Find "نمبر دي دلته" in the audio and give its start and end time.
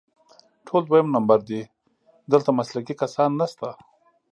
1.15-2.49